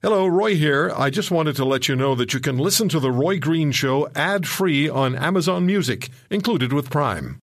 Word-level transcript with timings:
Hello, 0.00 0.28
Roy 0.28 0.54
here. 0.54 0.92
I 0.96 1.10
just 1.10 1.32
wanted 1.32 1.56
to 1.56 1.64
let 1.64 1.88
you 1.88 1.96
know 1.96 2.14
that 2.14 2.32
you 2.32 2.38
can 2.38 2.56
listen 2.56 2.88
to 2.90 3.00
The 3.00 3.10
Roy 3.10 3.40
Green 3.40 3.72
Show 3.72 4.08
ad 4.14 4.46
free 4.46 4.88
on 4.88 5.16
Amazon 5.16 5.66
Music, 5.66 6.08
included 6.30 6.72
with 6.72 6.88
Prime. 6.88 7.40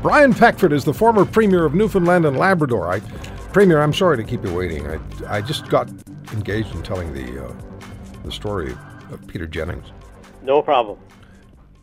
Brian 0.00 0.32
Peckford 0.32 0.72
is 0.72 0.84
the 0.84 0.94
former 0.94 1.24
Premier 1.24 1.64
of 1.64 1.74
Newfoundland 1.74 2.24
and 2.24 2.36
Labrador. 2.36 2.88
I, 2.88 3.00
Premier, 3.52 3.82
I'm 3.82 3.92
sorry 3.92 4.16
to 4.16 4.22
keep 4.22 4.44
you 4.44 4.54
waiting. 4.54 4.86
I, 4.86 5.00
I 5.26 5.40
just 5.40 5.68
got 5.68 5.90
engaged 6.32 6.72
in 6.72 6.84
telling 6.84 7.12
the, 7.12 7.44
uh, 7.46 7.52
the 8.22 8.30
story 8.30 8.76
of 9.10 9.26
Peter 9.26 9.48
Jennings. 9.48 9.88
No 10.44 10.62
problem. 10.62 11.00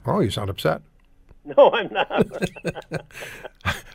Oh, 0.05 0.21
you 0.21 0.29
sound 0.31 0.49
upset. 0.49 0.81
No, 1.57 1.71
I'm 1.71 1.91
not. 1.91 2.27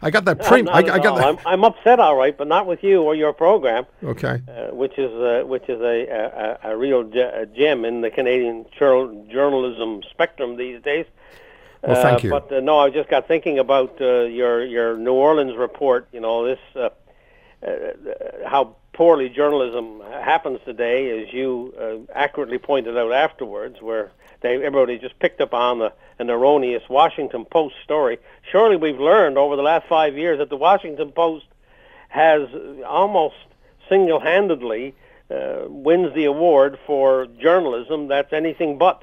I 0.02 0.10
got 0.10 0.24
that 0.24 0.42
prem. 0.42 0.68
I, 0.68 0.78
I, 0.78 0.82
got. 0.82 1.16
That. 1.16 1.24
I'm, 1.26 1.38
I'm 1.46 1.64
upset, 1.64 2.00
all 2.00 2.16
right, 2.16 2.36
but 2.36 2.48
not 2.48 2.66
with 2.66 2.82
you 2.82 3.02
or 3.02 3.14
your 3.14 3.32
program, 3.32 3.86
Okay. 4.02 4.42
uh, 4.48 4.74
which 4.74 4.98
is 4.98 5.12
uh, 5.12 5.46
which 5.46 5.68
is 5.68 5.80
a 5.80 6.58
a, 6.64 6.72
a 6.72 6.76
real 6.76 7.04
gem 7.04 7.84
in 7.84 8.00
the 8.00 8.10
Canadian 8.10 8.66
jour- 8.76 9.14
journalism 9.30 10.02
spectrum 10.10 10.56
these 10.56 10.82
days. 10.82 11.06
Well, 11.82 12.02
thank 12.02 12.18
Uh, 12.18 12.22
you. 12.24 12.30
But 12.30 12.52
uh, 12.52 12.60
no, 12.60 12.80
I 12.80 12.90
just 12.90 13.08
got 13.08 13.28
thinking 13.28 13.58
about 13.60 14.00
uh, 14.00 14.22
your 14.22 14.64
your 14.64 14.96
New 14.96 15.12
Orleans 15.14 15.56
report. 15.56 16.08
You 16.12 16.20
know 16.20 16.44
this 16.44 16.58
uh, 16.74 16.88
uh, 17.64 17.68
how 18.44 18.74
poorly 18.92 19.28
journalism 19.28 20.00
happens 20.10 20.58
today, 20.64 21.22
as 21.22 21.32
you 21.32 21.72
uh, 21.80 22.12
accurately 22.12 22.58
pointed 22.58 22.98
out 22.98 23.12
afterwards, 23.12 23.80
where 23.80 24.10
they 24.40 24.56
everybody 24.56 24.98
just 24.98 25.18
picked 25.20 25.40
up 25.40 25.54
on 25.54 25.78
the, 25.78 25.92
an 26.18 26.30
erroneous 26.30 26.82
Washington 26.88 27.44
Post 27.44 27.74
story. 27.84 28.18
Surely 28.50 28.76
we've 28.76 28.98
learned 29.00 29.36
over 29.38 29.56
the 29.56 29.62
last 29.62 29.86
five 29.88 30.16
years 30.16 30.38
that 30.38 30.48
the 30.48 30.56
Washington 30.56 31.12
Post 31.12 31.44
has 32.08 32.48
almost 32.86 33.34
single-handedly 33.88 34.94
uh, 35.30 35.64
wins 35.66 36.14
the 36.14 36.24
award 36.24 36.78
for 36.86 37.26
journalism 37.40 38.08
that's 38.08 38.32
anything 38.32 38.78
but. 38.78 39.02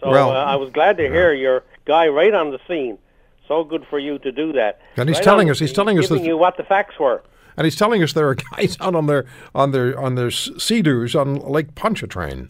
So 0.00 0.10
Well, 0.10 0.30
uh, 0.30 0.44
I 0.44 0.56
was 0.56 0.70
glad 0.70 0.96
to 0.96 1.04
hear 1.08 1.32
your 1.32 1.62
guy 1.84 2.08
right 2.08 2.32
on 2.34 2.50
the 2.50 2.58
scene. 2.66 2.98
So 3.46 3.64
good 3.64 3.84
for 3.88 3.98
you 3.98 4.18
to 4.20 4.32
do 4.32 4.52
that. 4.54 4.80
And 4.96 5.08
he's 5.08 5.18
Right 5.18 5.24
telling 5.24 5.48
on 5.48 5.52
us- 5.52 5.58
he's 5.58 5.72
telling 5.72 5.98
us 5.98 6.08
giving 6.08 6.22
that- 6.22 6.28
you 6.28 6.36
what 6.36 6.56
the 6.56 6.62
facts 6.64 6.98
were. 6.98 7.22
And 7.56 7.64
he's 7.64 7.76
telling 7.76 8.02
us 8.02 8.12
there 8.12 8.28
are 8.28 8.36
guys 8.56 8.76
out 8.80 8.94
on 8.94 9.06
their 9.06 9.26
on 9.54 9.72
their 9.72 9.98
on 9.98 10.14
their 10.14 10.30
sea-doos 10.30 11.14
on 11.14 11.34
Lake 11.36 11.74
Pontchartrain. 11.74 12.48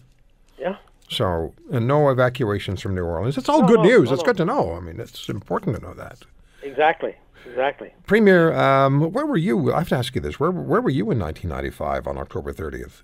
So, 1.11 1.53
and 1.72 1.89
no 1.89 2.08
evacuations 2.08 2.80
from 2.80 2.94
New 2.94 3.05
Orleans. 3.05 3.36
It's 3.36 3.48
all 3.48 3.62
No, 3.62 3.66
good 3.66 3.78
no, 3.78 3.83
news. 3.83 4.08
no, 4.08 4.14
it's 4.14 4.22
good 4.22 4.36
to 4.36 4.44
know. 4.44 4.75
I 4.75 4.80
mean, 4.80 5.00
it's 5.00 5.28
important 5.28 5.75
to 5.77 5.83
know 5.83 5.92
that. 5.94 6.20
Exactly. 6.62 7.17
Exactly. 7.47 7.92
Premier, 8.06 8.52
um, 8.52 9.12
where 9.12 9.27
were 9.27 9.36
you? 9.36 9.72
I 9.72 9.78
have 9.78 9.89
to 9.89 9.97
ask 9.97 10.14
you 10.14 10.20
this. 10.20 10.39
Where 10.39 10.50
where 10.50 10.80
were 10.80 10.91
you 10.91 11.11
in 11.11 11.19
1995 11.19 12.06
on 12.06 12.17
October 12.19 12.52
30th? 12.52 13.02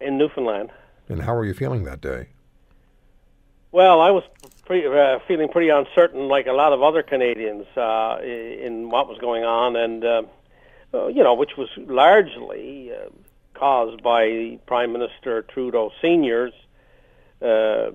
In 0.00 0.18
Newfoundland. 0.18 0.70
And 1.08 1.22
how 1.22 1.34
were 1.34 1.44
you 1.46 1.54
feeling 1.54 1.84
that 1.84 2.00
day? 2.00 2.28
Well, 3.72 4.00
I 4.00 4.10
was 4.10 4.24
pretty, 4.66 4.86
uh, 4.86 5.20
feeling 5.28 5.48
pretty 5.48 5.68
uncertain, 5.68 6.26
like 6.28 6.46
a 6.48 6.52
lot 6.52 6.72
of 6.72 6.82
other 6.82 7.02
Canadians, 7.04 7.66
uh, 7.76 8.18
in 8.20 8.90
what 8.90 9.08
was 9.08 9.16
going 9.18 9.44
on, 9.44 9.76
and 9.76 10.04
uh, 10.04 10.22
uh, 10.92 11.06
you 11.06 11.22
know, 11.22 11.34
which 11.34 11.56
was 11.56 11.68
largely 11.76 12.90
uh, 12.92 13.08
caused 13.54 14.02
by 14.02 14.58
Prime 14.66 14.92
Minister 14.92 15.42
Trudeau 15.42 15.92
Senior's 16.02 16.52
uh, 17.42 17.90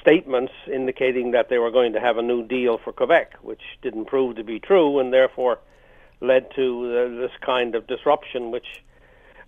statements 0.00 0.52
indicating 0.72 1.32
that 1.32 1.48
they 1.48 1.58
were 1.58 1.70
going 1.70 1.92
to 1.92 2.00
have 2.00 2.16
a 2.16 2.22
new 2.22 2.46
deal 2.46 2.78
for 2.78 2.92
Quebec, 2.92 3.34
which 3.42 3.62
didn't 3.82 4.06
prove 4.06 4.36
to 4.36 4.44
be 4.44 4.60
true, 4.60 4.98
and 4.98 5.12
therefore 5.12 5.58
led 6.20 6.50
to 6.54 6.64
uh, 6.84 7.20
this 7.20 7.32
kind 7.40 7.74
of 7.74 7.86
disruption, 7.86 8.50
which 8.50 8.66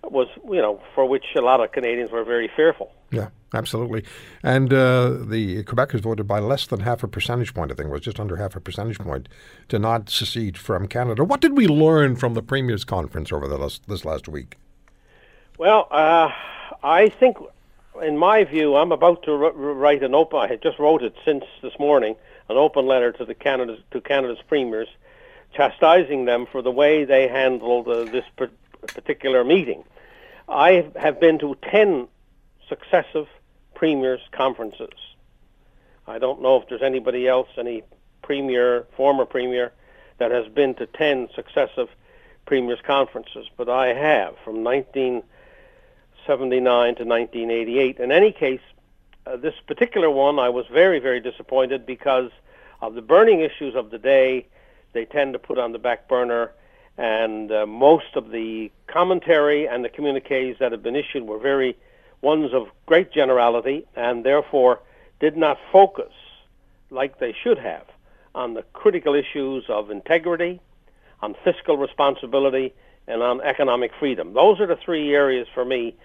was, 0.03 0.27
you 0.45 0.61
know, 0.61 0.81
for 0.95 1.05
which 1.05 1.25
a 1.37 1.41
lot 1.41 1.59
of 1.61 1.71
Canadians 1.71 2.11
were 2.11 2.23
very 2.23 2.49
fearful. 2.55 2.91
Yeah, 3.11 3.29
absolutely. 3.53 4.05
And 4.43 4.71
uh, 4.71 5.17
the 5.25 5.63
Quebecers 5.63 6.01
voted 6.01 6.27
by 6.27 6.39
less 6.39 6.67
than 6.67 6.81
half 6.81 7.03
a 7.03 7.07
percentage 7.07 7.53
point, 7.53 7.71
I 7.71 7.75
think 7.75 7.87
it 7.87 7.91
was 7.91 8.01
just 8.01 8.19
under 8.19 8.35
half 8.35 8.55
a 8.55 8.59
percentage 8.59 8.99
point, 8.99 9.27
to 9.69 9.79
not 9.79 10.09
secede 10.09 10.57
from 10.57 10.87
Canada. 10.87 11.23
What 11.23 11.41
did 11.41 11.57
we 11.57 11.67
learn 11.67 12.15
from 12.15 12.33
the 12.33 12.43
Premier's 12.43 12.85
conference 12.85 13.31
over 13.31 13.47
the 13.47 13.57
last, 13.57 13.87
this 13.87 14.05
last 14.05 14.27
week? 14.27 14.57
Well, 15.57 15.87
uh, 15.91 16.29
I 16.83 17.09
think, 17.09 17.37
in 18.01 18.17
my 18.17 18.43
view, 18.43 18.75
I'm 18.75 18.91
about 18.91 19.23
to 19.23 19.31
r- 19.31 19.51
write 19.51 20.03
an 20.03 20.13
open. 20.15 20.39
I 20.39 20.47
had 20.47 20.61
just 20.61 20.79
wrote 20.79 21.03
it 21.03 21.15
since 21.25 21.43
this 21.61 21.77
morning, 21.79 22.15
an 22.49 22.57
open 22.57 22.85
letter 22.85 23.11
to 23.13 23.25
the 23.25 23.35
Canada 23.35 23.77
to 23.91 24.01
Canada's 24.01 24.39
premiers, 24.47 24.87
chastising 25.53 26.25
them 26.25 26.45
for 26.45 26.61
the 26.61 26.71
way 26.71 27.05
they 27.05 27.27
handled 27.27 27.87
uh, 27.87 28.05
this 28.05 28.25
par- 28.37 28.51
particular 28.87 29.43
meeting. 29.43 29.83
I 30.47 30.89
have 30.95 31.19
been 31.19 31.39
to 31.39 31.55
ten 31.61 32.07
successive 32.67 33.27
premiers 33.75 34.21
conferences. 34.31 34.93
I 36.07 36.19
don't 36.19 36.41
know 36.41 36.57
if 36.57 36.67
there's 36.67 36.81
anybody 36.81 37.27
else, 37.27 37.47
any 37.57 37.83
premier, 38.21 38.87
former 38.97 39.25
premier, 39.25 39.71
that 40.17 40.31
has 40.31 40.47
been 40.47 40.73
to 40.75 40.85
ten 40.85 41.29
successive 41.35 41.89
premiers 42.45 42.79
conferences, 42.81 43.47
but 43.57 43.69
I 43.69 43.93
have 43.93 44.35
from 44.43 44.63
1979 46.29 46.95
to 46.95 47.05
1988. 47.05 47.99
In 47.99 48.11
any 48.11 48.31
case, 48.31 48.61
uh, 49.25 49.35
this 49.35 49.55
particular 49.65 50.11
one, 50.11 50.37
I 50.37 50.49
was 50.49 50.65
very, 50.71 50.99
very 50.99 51.19
disappointed 51.19 51.87
because 51.87 52.29
of 52.81 52.93
the 52.93 53.01
burning 53.01 53.41
issues 53.41 53.75
of 53.75 53.89
the 53.89 53.97
day. 53.97 54.45
They 54.93 55.05
tend 55.05 55.33
to 55.33 55.39
put 55.39 55.57
on 55.57 55.71
the 55.71 55.79
back 55.79 56.07
burner, 56.07 56.51
and 56.97 57.51
uh, 57.51 57.65
most 57.65 58.15
of 58.15 58.29
the 58.29 58.71
commentary 58.85 59.67
and 59.67 59.83
the 59.83 59.89
communiques 59.89 60.59
that 60.59 60.71
have 60.71 60.83
been 60.83 60.95
issued 60.95 61.23
were 61.23 61.39
very 61.39 61.75
ones 62.21 62.53
of 62.53 62.67
great 62.85 63.11
generality, 63.11 63.87
and 63.95 64.23
therefore 64.23 64.81
did 65.19 65.35
not 65.35 65.57
focus 65.71 66.13
like 66.91 67.17
they 67.17 67.33
should 67.43 67.57
have 67.57 67.85
on 68.35 68.53
the 68.53 68.63
critical 68.73 69.15
issues 69.15 69.63
of 69.67 69.89
integrity, 69.89 70.61
on 71.21 71.35
fiscal 71.43 71.75
responsibility, 71.75 72.73
and 73.07 73.23
on 73.23 73.41
economic 73.41 73.91
freedom. 73.99 74.33
Those 74.33 74.59
are 74.59 74.67
the 74.67 74.75
three 74.75 75.15
areas 75.15 75.47
for 75.53 75.65
me, 75.65 75.95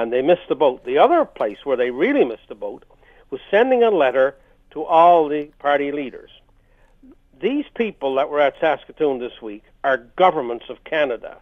and 0.00 0.12
they 0.12 0.22
missed 0.22 0.48
the 0.48 0.54
boat. 0.54 0.84
The 0.84 0.98
other 0.98 1.24
place 1.24 1.58
where 1.64 1.76
they 1.76 1.90
really 1.90 2.24
missed 2.24 2.48
the 2.48 2.54
boat 2.54 2.84
was 3.30 3.40
sending 3.50 3.82
a 3.82 3.90
letter 3.90 4.34
to 4.70 4.82
all 4.84 5.28
the 5.28 5.46
party 5.58 5.92
leaders. 5.92 6.30
These 7.40 7.66
people 7.74 8.14
that 8.14 8.30
were 8.30 8.40
at 8.40 8.54
Saskatoon 8.60 9.18
this 9.18 9.42
week 9.42 9.62
are 9.84 9.98
governments 10.16 10.66
of 10.68 10.84
Canada, 10.84 11.36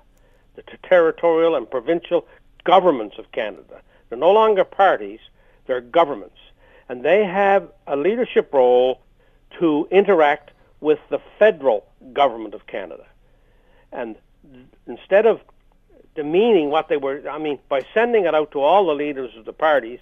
the 0.56 0.62
territorial 0.82 1.54
and 1.54 1.70
provincial 1.70 2.26
governments 2.64 3.16
of 3.18 3.30
Canada. 3.32 3.80
They're 4.08 4.18
no 4.18 4.32
longer 4.32 4.64
parties, 4.64 5.20
they're 5.66 5.80
governments. 5.80 6.38
And 6.88 7.04
they 7.04 7.24
have 7.24 7.68
a 7.86 7.96
leadership 7.96 8.52
role 8.52 9.00
to 9.60 9.86
interact 9.90 10.50
with 10.80 10.98
the 11.10 11.20
federal 11.38 11.86
government 12.12 12.54
of 12.54 12.66
Canada. 12.66 13.06
And 13.92 14.16
instead 14.86 15.26
of 15.26 15.40
demeaning 16.18 16.68
what 16.68 16.88
they 16.88 16.96
were, 16.96 17.22
I 17.30 17.38
mean, 17.38 17.60
by 17.68 17.86
sending 17.94 18.24
it 18.24 18.34
out 18.34 18.50
to 18.50 18.60
all 18.60 18.86
the 18.88 18.92
leaders 18.92 19.30
of 19.36 19.44
the 19.44 19.52
parties, 19.52 20.00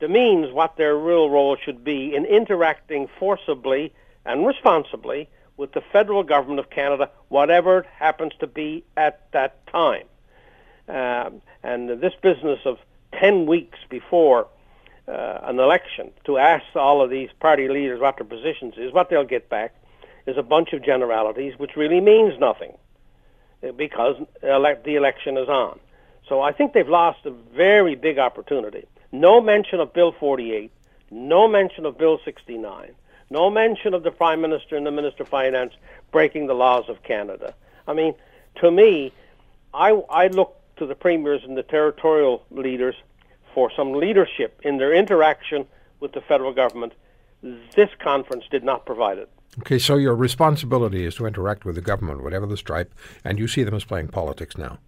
demeans 0.00 0.52
what 0.52 0.76
their 0.76 0.96
real 0.96 1.30
role 1.30 1.56
should 1.56 1.84
be 1.84 2.12
in 2.12 2.24
interacting 2.24 3.08
forcibly 3.20 3.92
and 4.26 4.44
responsibly 4.44 5.28
with 5.56 5.70
the 5.74 5.80
federal 5.92 6.24
government 6.24 6.58
of 6.58 6.70
Canada, 6.70 7.08
whatever 7.28 7.78
it 7.78 7.86
happens 7.86 8.32
to 8.40 8.48
be 8.48 8.82
at 8.96 9.30
that 9.30 9.64
time. 9.68 10.06
Um, 10.88 11.40
and 11.62 11.88
this 12.00 12.14
business 12.20 12.58
of 12.64 12.78
10 13.20 13.46
weeks 13.46 13.78
before 13.88 14.48
uh, 15.06 15.38
an 15.44 15.60
election 15.60 16.10
to 16.24 16.38
ask 16.38 16.64
all 16.74 17.00
of 17.00 17.10
these 17.10 17.30
party 17.38 17.68
leaders 17.68 18.00
what 18.00 18.16
their 18.16 18.26
positions 18.26 18.74
is, 18.76 18.92
what 18.92 19.08
they'll 19.08 19.22
get 19.22 19.48
back 19.48 19.72
is 20.26 20.36
a 20.36 20.42
bunch 20.42 20.72
of 20.72 20.84
generalities, 20.84 21.54
which 21.58 21.76
really 21.76 22.00
means 22.00 22.36
nothing 22.40 22.76
because 23.76 24.16
uh, 24.42 24.54
elect- 24.54 24.84
the 24.84 24.96
election 24.96 25.36
is 25.36 25.48
on. 25.48 25.78
So 26.28 26.40
I 26.40 26.52
think 26.52 26.72
they've 26.72 26.88
lost 26.88 27.24
a 27.24 27.30
very 27.30 27.94
big 27.94 28.18
opportunity. 28.18 28.86
No 29.12 29.40
mention 29.40 29.80
of 29.80 29.92
Bill 29.94 30.12
48, 30.12 30.70
no 31.10 31.48
mention 31.48 31.86
of 31.86 31.96
Bill 31.96 32.18
69, 32.24 32.92
no 33.30 33.50
mention 33.50 33.94
of 33.94 34.02
the 34.02 34.10
Prime 34.10 34.40
Minister 34.40 34.76
and 34.76 34.86
the 34.86 34.90
Minister 34.90 35.22
of 35.22 35.28
Finance 35.28 35.72
breaking 36.12 36.46
the 36.46 36.54
laws 36.54 36.88
of 36.88 37.02
Canada. 37.02 37.54
I 37.86 37.94
mean, 37.94 38.14
to 38.56 38.70
me, 38.70 39.12
I, 39.72 39.90
I 40.10 40.26
look 40.28 40.56
to 40.76 40.86
the 40.86 40.94
premiers 40.94 41.42
and 41.44 41.56
the 41.56 41.62
territorial 41.62 42.44
leaders 42.50 42.94
for 43.54 43.70
some 43.74 43.92
leadership 43.92 44.60
in 44.62 44.76
their 44.78 44.92
interaction 44.94 45.66
with 46.00 46.12
the 46.12 46.20
federal 46.20 46.52
government. 46.52 46.92
This 47.42 47.90
conference 47.98 48.44
did 48.50 48.64
not 48.64 48.86
provide 48.86 49.18
it. 49.18 49.30
Okay, 49.60 49.78
so 49.78 49.96
your 49.96 50.14
responsibility 50.14 51.04
is 51.04 51.16
to 51.16 51.26
interact 51.26 51.64
with 51.64 51.74
the 51.74 51.80
government, 51.80 52.22
whatever 52.22 52.46
the 52.46 52.56
stripe, 52.56 52.94
and 53.24 53.38
you 53.38 53.48
see 53.48 53.64
them 53.64 53.74
as 53.74 53.84
playing 53.84 54.08
politics 54.08 54.56
now. 54.56 54.78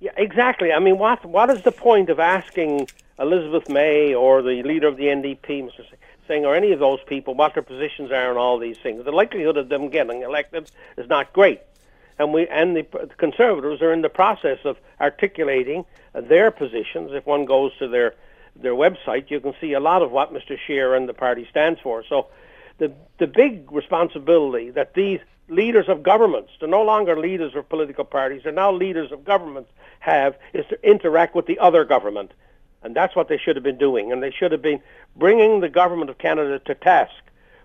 Yeah, 0.00 0.12
exactly. 0.16 0.72
I 0.72 0.78
mean, 0.78 0.98
what 0.98 1.24
what 1.24 1.48
is 1.50 1.62
the 1.62 1.72
point 1.72 2.10
of 2.10 2.20
asking 2.20 2.88
Elizabeth 3.18 3.68
May 3.68 4.14
or 4.14 4.42
the 4.42 4.62
leader 4.62 4.88
of 4.88 4.96
the 4.96 5.04
NDP, 5.04 5.64
Mr. 5.64 5.84
Singh, 6.26 6.44
or 6.44 6.54
any 6.54 6.72
of 6.72 6.80
those 6.80 7.00
people, 7.06 7.34
what 7.34 7.54
their 7.54 7.62
positions 7.62 8.10
are 8.10 8.30
on 8.30 8.36
all 8.36 8.58
these 8.58 8.78
things. 8.78 9.04
The 9.04 9.12
likelihood 9.12 9.56
of 9.56 9.68
them 9.68 9.88
getting 9.88 10.22
elected 10.22 10.70
is 10.96 11.08
not 11.08 11.32
great. 11.32 11.60
And 12.18 12.32
we 12.32 12.46
and 12.48 12.76
the, 12.76 12.82
conservatives 13.16 13.82
are 13.82 13.92
in 13.92 14.02
the 14.02 14.08
process 14.08 14.58
of 14.64 14.76
articulating 15.00 15.84
their 16.12 16.50
positions. 16.50 17.10
If 17.12 17.26
one 17.26 17.44
goes 17.44 17.76
to 17.78 17.88
their 17.88 18.14
their 18.56 18.74
website, 18.74 19.30
you 19.30 19.40
can 19.40 19.54
see 19.60 19.72
a 19.72 19.80
lot 19.80 20.02
of 20.02 20.10
what 20.12 20.32
Mr. 20.32 20.56
Scheer 20.66 20.94
and 20.94 21.08
the 21.08 21.14
party 21.14 21.46
stands 21.50 21.80
for. 21.80 22.04
So, 22.08 22.28
the 22.78 22.92
the 23.18 23.26
big 23.26 23.70
responsibility 23.70 24.70
that 24.70 24.94
these 24.94 25.20
leaders 25.48 25.88
of 25.88 26.02
governments, 26.02 26.50
they're 26.58 26.68
no 26.68 26.82
longer 26.82 27.18
leaders 27.18 27.54
of 27.54 27.68
political 27.68 28.04
parties, 28.04 28.42
they're 28.44 28.52
now 28.52 28.72
leaders 28.72 29.12
of 29.12 29.24
governments, 29.24 29.70
have 30.00 30.36
is 30.52 30.66
to 30.66 30.88
interact 30.88 31.34
with 31.34 31.46
the 31.46 31.58
other 31.58 31.84
government. 31.84 32.32
And 32.82 32.94
that's 32.94 33.16
what 33.16 33.28
they 33.28 33.38
should 33.38 33.56
have 33.56 33.62
been 33.62 33.78
doing. 33.78 34.12
And 34.12 34.22
they 34.22 34.30
should 34.30 34.52
have 34.52 34.62
been 34.62 34.80
bringing 35.16 35.60
the 35.60 35.68
government 35.68 36.10
of 36.10 36.18
Canada 36.18 36.58
to 36.60 36.74
task 36.74 37.12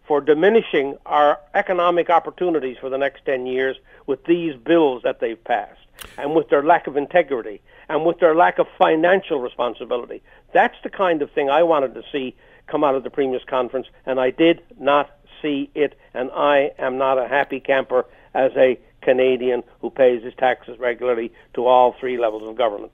for 0.08 0.22
diminishing 0.22 0.98
our 1.06 1.40
economic 1.54 2.10
opportunities 2.10 2.78
for 2.80 2.90
the 2.90 2.98
next 2.98 3.26
10 3.26 3.46
years 3.46 3.78
with 4.08 4.24
these 4.26 4.56
bills 4.56 5.04
that 5.04 5.20
they've 5.20 5.44
passed 5.44 5.80
and 6.18 6.34
with 6.34 6.50
their 6.50 6.64
lack 6.64 6.88
of 6.88 6.96
integrity 6.96 7.62
and 7.90 8.06
with 8.06 8.20
their 8.20 8.34
lack 8.34 8.60
of 8.60 8.68
financial 8.78 9.40
responsibility. 9.40 10.22
That's 10.54 10.78
the 10.84 10.90
kind 10.90 11.22
of 11.22 11.30
thing 11.32 11.50
I 11.50 11.64
wanted 11.64 11.94
to 11.96 12.04
see 12.12 12.36
come 12.70 12.84
out 12.84 12.96
of 12.96 13.04
the 13.04 13.10
Premier's 13.10 13.44
Conference, 13.50 13.88
and 14.06 14.20
I 14.20 14.32
did 14.32 14.62
not 14.80 15.10
see 15.42 15.70
it, 15.76 15.98
and 16.14 16.30
I 16.32 16.72
am 16.78 16.98
not 16.98 17.18
a 17.18 17.28
happy 17.28 17.60
camper 17.60 18.06
as 18.34 18.52
a 18.56 18.80
Canadian 19.02 19.64
who 19.82 19.90
pays 19.90 20.24
his 20.24 20.34
taxes 20.38 20.78
regularly 20.80 21.32
to 21.54 21.66
all 21.66 21.96
three 22.00 22.18
levels 22.18 22.48
of 22.48 22.58
government. 22.58 22.92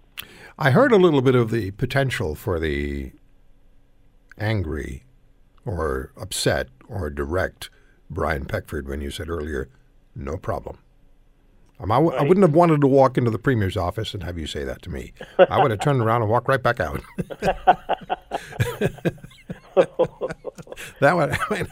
I 0.57 0.71
heard 0.71 0.91
a 0.91 0.97
little 0.97 1.21
bit 1.21 1.35
of 1.35 1.51
the 1.51 1.71
potential 1.71 2.35
for 2.35 2.59
the 2.59 3.11
angry 4.37 5.03
or 5.65 6.11
upset 6.17 6.69
or 6.87 7.09
direct 7.09 7.69
Brian 8.09 8.45
Peckford 8.45 8.87
when 8.87 9.01
you 9.01 9.11
said 9.11 9.29
earlier, 9.29 9.69
no 10.15 10.37
problem. 10.37 10.77
Um, 11.79 11.91
I, 11.91 11.95
w- 11.95 12.11
right. 12.11 12.21
I 12.21 12.27
wouldn't 12.27 12.45
have 12.45 12.55
wanted 12.55 12.79
to 12.81 12.87
walk 12.87 13.17
into 13.17 13.31
the 13.31 13.39
premier's 13.39 13.75
office 13.75 14.13
and 14.13 14.23
have 14.23 14.37
you 14.37 14.47
say 14.47 14.63
that 14.63 14.81
to 14.83 14.89
me. 14.89 15.11
I 15.37 15.61
would 15.61 15.71
have 15.71 15.81
turned 15.81 16.01
around 16.01 16.21
and 16.21 16.31
walked 16.31 16.47
right 16.47 16.61
back 16.63 16.79
out. 16.79 17.01
that 20.99 21.15
one, 21.15 21.31
I 21.49 21.53
mean, 21.53 21.67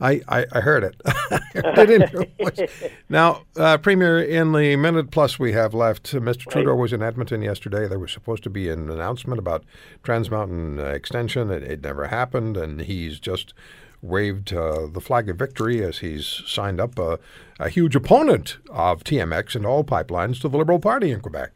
I, 0.00 0.20
I, 0.28 0.46
I 0.52 0.60
heard 0.60 0.84
it. 0.84 1.00
it 1.54 2.70
now, 3.08 3.42
uh, 3.56 3.78
Premier, 3.78 4.22
in 4.22 4.52
the 4.52 4.76
minute 4.76 5.10
plus 5.10 5.38
we 5.38 5.52
have 5.52 5.74
left, 5.74 6.12
Mr. 6.12 6.26
Right. 6.26 6.40
Trudeau 6.50 6.74
was 6.76 6.92
in 6.92 7.02
Edmonton 7.02 7.42
yesterday. 7.42 7.88
There 7.88 7.98
was 7.98 8.12
supposed 8.12 8.42
to 8.44 8.50
be 8.50 8.68
an 8.68 8.90
announcement 8.90 9.38
about 9.38 9.64
Trans 10.02 10.30
Mountain 10.30 10.78
uh, 10.78 10.84
extension. 10.84 11.50
It, 11.50 11.62
it, 11.62 11.82
never 11.82 12.08
happened, 12.08 12.56
and 12.56 12.82
he's 12.82 13.18
just 13.18 13.54
waved 14.02 14.52
uh, 14.52 14.86
the 14.86 15.00
flag 15.00 15.28
of 15.28 15.36
victory 15.36 15.82
as 15.82 15.98
he's 15.98 16.42
signed 16.46 16.80
up 16.80 16.98
a, 16.98 17.18
a 17.58 17.68
huge 17.68 17.96
opponent 17.96 18.58
of 18.70 19.02
TMX 19.02 19.56
and 19.56 19.66
all 19.66 19.82
pipelines 19.82 20.40
to 20.40 20.48
the 20.48 20.56
Liberal 20.56 20.78
Party 20.78 21.10
in 21.10 21.20
Quebec. 21.20 21.50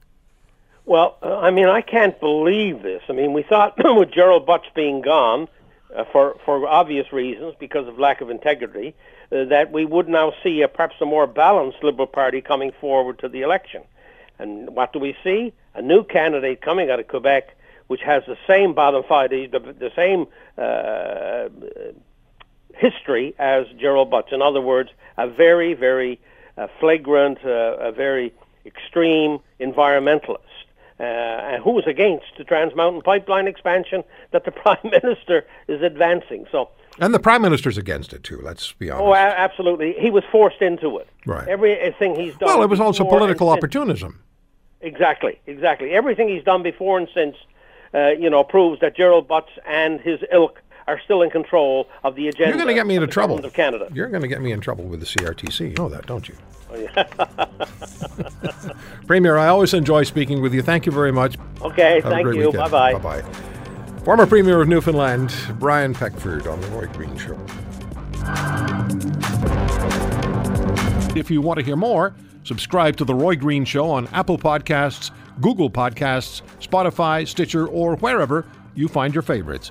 Well, 0.85 1.17
uh, 1.23 1.39
I 1.39 1.51
mean, 1.51 1.69
I 1.69 1.81
can't 1.81 2.19
believe 2.19 2.83
this. 2.83 3.03
I 3.09 3.13
mean, 3.13 3.33
we 3.33 3.43
thought 3.43 3.75
with 3.97 4.11
Gerald 4.11 4.47
Butts 4.47 4.67
being 4.75 5.01
gone, 5.01 5.49
uh, 5.97 6.05
for 6.13 6.37
for 6.45 6.67
obvious 6.67 7.13
reasons 7.13 7.55
because 7.59 7.87
of 7.89 7.99
lack 7.99 8.21
of 8.21 8.31
integrity, 8.31 8.95
uh, 9.31 9.45
that 9.45 9.73
we 9.73 9.85
would 9.85 10.09
now 10.09 10.33
see 10.43 10.63
a, 10.63 10.69
perhaps 10.69 10.97
a 11.01 11.07
more 11.07 11.27
balanced 11.27 11.83
Liberal 11.83 12.07
Party 12.07 12.41
coming 12.41 12.73
forward 12.81 13.19
to 13.21 13.29
the 13.29 13.43
election. 13.43 13.83
And 14.39 14.75
what 14.75 14.93
do 14.93 14.99
we 14.99 15.17
see? 15.23 15.53
A 15.75 15.83
new 15.83 16.05
candidate 16.05 16.61
coming 16.61 16.91
out 16.91 17.01
of 17.01 17.09
Quebec, 17.09 17.57
which 17.87 18.01
has 18.03 18.23
the 18.27 18.37
same 18.47 18.75
bottom 18.75 19.03
five, 19.09 19.31
the, 19.31 19.47
the 19.49 19.93
same 19.95 20.27
uh, 20.59 21.49
history 22.75 23.35
as 23.39 23.67
Gerald 23.79 24.11
Butts. 24.11 24.33
In 24.33 24.43
other 24.43 24.61
words, 24.61 24.91
a 25.17 25.29
very, 25.29 25.75
very 25.75 26.21
uh, 26.57 26.67
flagrant, 26.81 27.39
uh, 27.45 27.77
a 27.79 27.93
very 27.93 28.33
extreme 28.67 29.39
environmentalist 29.61 30.39
uh, 31.03 31.59
who 31.59 31.73
was 31.73 31.85
against 31.87 32.27
the 32.39 32.45
Trans 32.45 32.75
Mountain 32.77 33.03
Pipeline 33.03 33.49
expansion 33.49 34.05
that 34.31 34.45
the 34.45 34.51
Prime 34.63 34.79
Minister 34.85 35.45
is 35.69 35.83
advancing. 35.83 36.47
So. 36.53 36.71
And 36.99 37.13
the 37.13 37.19
Prime 37.19 37.43
Minister's 37.43 37.77
against 37.77 38.13
it 38.13 38.23
too. 38.23 38.41
Let's 38.43 38.73
be 38.73 38.91
honest. 38.91 39.05
Oh, 39.05 39.15
absolutely. 39.15 39.95
He 39.99 40.11
was 40.11 40.23
forced 40.31 40.63
into 40.63 40.99
it. 40.99 41.09
Right. 41.27 41.49
Everything 41.49 42.15
he's 42.15 42.37
done. 42.37 42.49
Well, 42.49 42.63
it 42.63 42.69
was 42.69 42.81
also 42.81 43.05
political 43.05 43.49
opportunism. 43.49 44.23
Exactly. 44.81 45.41
Exactly. 45.47 45.91
Everything 45.91 46.29
he's 46.29 46.45
done 46.45 46.63
before 46.63 46.99
and 46.99 47.09
since, 47.15 47.37
uh, 47.95 48.11
you 48.11 48.29
know, 48.29 48.45
proves 48.45 48.81
that 48.81 48.95
Gerald 48.95 49.27
Butts 49.27 49.51
and 49.67 50.01
his 50.01 50.21
ilk 50.31 50.62
are 50.87 51.01
still 51.05 51.23
in 51.23 51.31
control 51.31 51.89
of 52.05 52.15
the 52.15 52.29
agenda. 52.29 52.49
You're 52.49 52.57
going 52.57 52.69
to 52.69 52.75
get 52.75 52.87
me 52.87 52.97
into 52.97 53.07
trouble. 53.07 53.45
Of 53.45 53.53
Canada. 53.53 53.89
You're 53.93 54.09
going 54.09 54.23
to 54.23 54.29
get 54.29 54.41
me 54.41 54.53
in 54.53 54.61
trouble 54.61 54.85
with 54.85 55.01
the 55.01 55.07
CRTC. 55.07 55.71
You 55.71 55.75
know 55.75 55.89
that, 55.89 56.07
don't 56.07 56.29
you? 56.29 56.37
Oh, 56.71 56.77
yeah. 56.77 57.05
Premier, 59.07 59.37
I 59.37 59.49
always 59.49 59.75
enjoy 59.75 60.05
speaking 60.05 60.41
with 60.41 60.55
you. 60.55 60.63
Thank 60.63 60.87
you 60.87 60.93
very 60.93 61.13
much. 61.13 61.37
Okay, 61.61 62.01
Have 62.01 62.13
thank 62.13 62.35
you. 62.35 62.53
Bye 62.53 62.69
bye. 62.69 62.93
Bye 62.95 63.21
bye. 63.21 63.23
Former 64.05 64.27
Premier 64.27 64.61
of 64.61 64.69
Newfoundland, 64.69 65.33
Brian 65.61 65.95
Peckford 65.95 66.47
on 66.47 66.61
The 66.61 66.67
Roy 66.69 66.87
Green 66.87 67.17
Show. 67.17 67.39
If 71.15 71.31
you 71.31 71.41
want 71.41 71.59
to 71.61 71.65
hear 71.65 71.77
more, 71.77 72.15
subscribe 72.43 72.97
to 72.97 73.05
The 73.05 73.15
Roy 73.15 73.37
Green 73.37 73.65
Show 73.65 73.89
on 73.89 74.09
Apple 74.09 74.39
Podcasts, 74.39 75.11
Google 75.41 75.71
Podcasts, 75.71 76.43
Spotify, 76.61 77.29
Stitcher, 77.29 77.67
or 77.67 77.97
wherever 77.97 78.47
you 78.75 78.89
find 78.89 79.15
your 79.15 79.23
favorites. 79.23 79.71